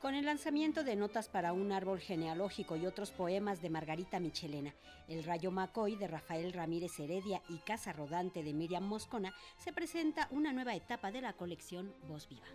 [0.00, 4.74] con el lanzamiento de Notas para un árbol genealógico y otros poemas de Margarita Michelena,
[5.08, 10.28] El Rayo Macoy de Rafael Ramírez Heredia y Casa Rodante de Miriam Moscona, se presenta
[10.30, 12.46] una nueva etapa de la colección Voz Viva.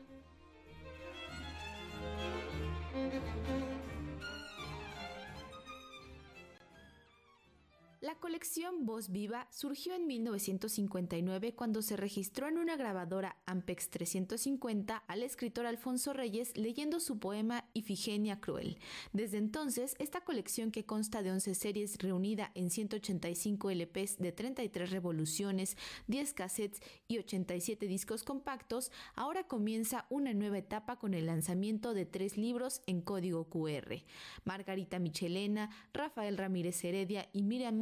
[8.22, 15.24] Colección Voz Viva surgió en 1959 cuando se registró en una grabadora Ampex 350 al
[15.24, 18.78] escritor Alfonso Reyes leyendo su poema Ifigenia Cruel.
[19.12, 24.92] Desde entonces, esta colección que consta de 11 series reunida en 185 LPs de 33
[24.92, 25.76] revoluciones,
[26.08, 32.06] 10 cassettes y 87 discos compactos, ahora comienza una nueva etapa con el lanzamiento de
[32.06, 34.04] tres libros en código QR.
[34.46, 37.80] Margarita Michelena, Rafael Ramírez Heredia y Miriam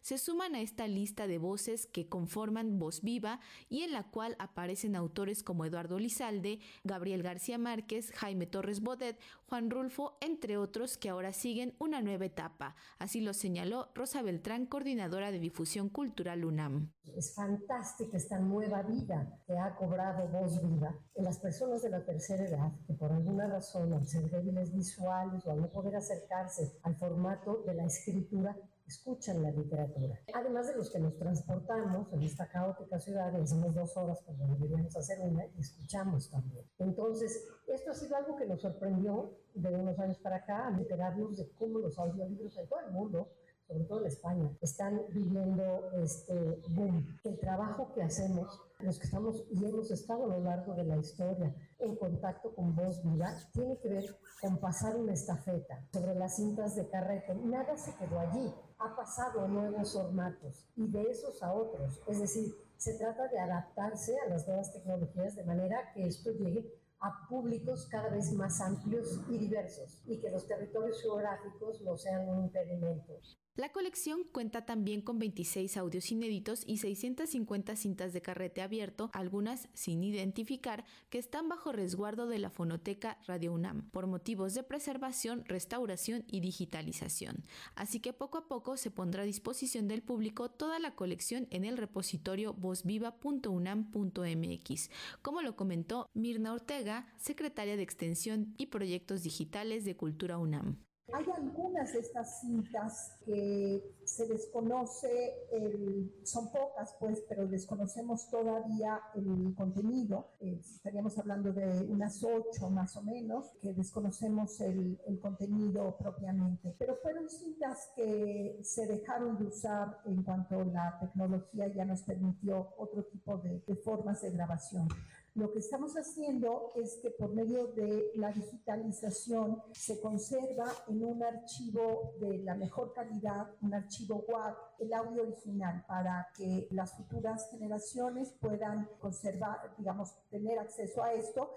[0.00, 4.36] Se suman a esta lista de voces que conforman Voz Viva y en la cual
[4.38, 9.18] aparecen autores como Eduardo Lizalde, Gabriel García Márquez, Jaime Torres Bodet,
[9.48, 12.76] Juan Rulfo, entre otros que ahora siguen una nueva etapa.
[12.98, 16.92] Así lo señaló Rosa Beltrán, coordinadora de difusión cultural UNAM.
[17.16, 22.04] Es fantástica esta nueva vida que ha cobrado Voz Viva en las personas de la
[22.04, 26.78] tercera edad que por alguna razón, al ser débiles visuales o al no poder acercarse
[26.82, 28.56] al formato de la escritura,
[28.88, 30.18] escuchan la literatura.
[30.34, 34.96] Además de los que nos transportamos en esta caótica ciudad, hacemos dos horas cuando deberíamos
[34.96, 36.64] hacer una y escuchamos también.
[36.78, 41.36] Entonces, esto ha sido algo que nos sorprendió de unos años para acá, al enterarnos
[41.36, 43.28] de cómo los audiolibros en todo el mundo
[43.68, 47.06] sobre todo en España, están viviendo este boom.
[47.22, 50.96] El trabajo que hacemos, los que estamos y hemos estado a lo largo de la
[50.96, 56.36] historia en contacto con Voz Viva, tiene que ver con pasar una estafeta sobre las
[56.36, 57.34] cintas de carrete.
[57.34, 62.00] Nada se quedó allí, ha pasado a nuevos formatos y de esos a otros.
[62.06, 66.72] Es decir, se trata de adaptarse a las nuevas tecnologías de manera que esto llegue
[67.00, 72.28] a públicos cada vez más amplios y diversos y que los territorios geográficos no sean
[72.28, 73.14] un impedimento.
[73.58, 79.68] La colección cuenta también con 26 audios inéditos y 650 cintas de carrete abierto, algunas
[79.74, 85.44] sin identificar, que están bajo resguardo de la fonoteca Radio UNAM, por motivos de preservación,
[85.46, 87.42] restauración y digitalización.
[87.74, 91.64] Así que poco a poco se pondrá a disposición del público toda la colección en
[91.64, 99.96] el repositorio vozviva.unam.mx, como lo comentó Mirna Ortega, secretaria de Extensión y Proyectos Digitales de
[99.96, 100.87] Cultura UNAM.
[101.12, 109.00] Hay algunas de estas cintas que se desconoce, el, son pocas pues, pero desconocemos todavía
[109.14, 110.32] el contenido.
[110.40, 116.74] Eh, estaríamos hablando de unas ocho más o menos, que desconocemos el, el, contenido propiamente.
[116.78, 122.74] Pero fueron cintas que se dejaron de usar en cuanto la tecnología ya nos permitió
[122.76, 124.88] otro tipo de, de formas de grabación.
[125.38, 131.22] Lo que estamos haciendo es que por medio de la digitalización se conserva en un
[131.22, 137.48] archivo de la mejor calidad, un archivo WAV, el audio original para que las futuras
[137.52, 141.48] generaciones puedan conservar, digamos, tener acceso a esto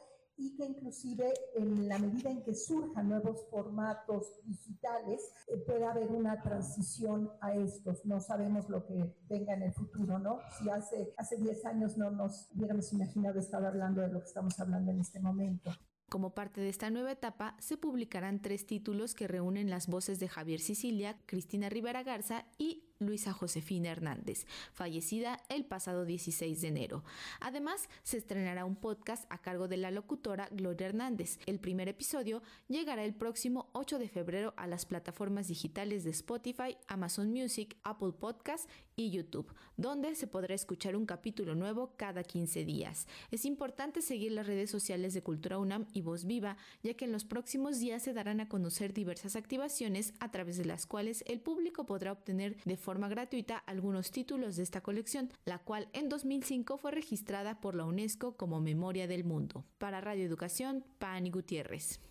[0.41, 6.11] y que inclusive en la medida en que surjan nuevos formatos digitales eh, pueda haber
[6.11, 8.03] una transición a estos.
[8.05, 10.39] No sabemos lo que venga en el futuro, ¿no?
[10.57, 14.59] Si hace, hace 10 años no nos hubiéramos imaginado estar hablando de lo que estamos
[14.59, 15.71] hablando en este momento.
[16.09, 20.27] Como parte de esta nueva etapa, se publicarán tres títulos que reúnen las voces de
[20.27, 27.03] Javier Sicilia, Cristina Rivera Garza y Luisa Josefina Hernández, fallecida el pasado 16 de enero.
[27.39, 31.39] Además, se estrenará un podcast a cargo de la locutora Gloria Hernández.
[31.45, 36.77] El primer episodio llegará el próximo 8 de febrero a las plataformas digitales de Spotify,
[36.87, 42.65] Amazon Music, Apple Podcast y YouTube, donde se podrá escuchar un capítulo nuevo cada 15
[42.65, 43.07] días.
[43.31, 47.11] Es importante seguir las redes sociales de Cultura UNAM y Voz Viva, ya que en
[47.11, 51.39] los próximos días se darán a conocer diversas activaciones a través de las cuales el
[51.39, 56.09] público podrá obtener de forma forma gratuita algunos títulos de esta colección, la cual en
[56.09, 59.63] 2005 fue registrada por la UNESCO como Memoria del Mundo.
[59.77, 62.01] Para Radio Educación, Pani Gutiérrez.